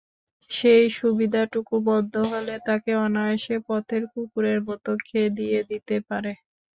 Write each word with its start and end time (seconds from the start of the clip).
সেই 0.51 0.85
সুবিধাটুকু 0.97 1.75
বন্ধ 1.87 2.13
হলে 2.31 2.55
তাকে 2.67 2.91
অনায়াসে 3.05 3.55
পথের 3.67 4.03
কুকুরের 4.11 4.59
মতো 4.67 4.91
খেদিয়ে 5.07 5.59
দিতে 5.69 5.95
পারে। 6.07 6.31